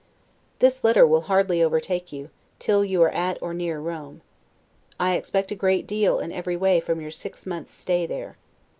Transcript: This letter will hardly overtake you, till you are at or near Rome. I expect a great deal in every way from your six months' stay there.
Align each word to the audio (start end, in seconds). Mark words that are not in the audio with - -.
This 0.57 0.83
letter 0.83 1.05
will 1.05 1.21
hardly 1.29 1.61
overtake 1.61 2.11
you, 2.11 2.31
till 2.57 2.83
you 2.83 3.03
are 3.03 3.11
at 3.11 3.39
or 3.39 3.53
near 3.53 3.79
Rome. 3.79 4.21
I 4.99 5.13
expect 5.13 5.51
a 5.51 5.55
great 5.55 5.85
deal 5.85 6.17
in 6.17 6.31
every 6.31 6.55
way 6.55 6.79
from 6.79 6.99
your 7.01 7.11
six 7.11 7.45
months' 7.45 7.75
stay 7.75 8.07
there. 8.07 8.37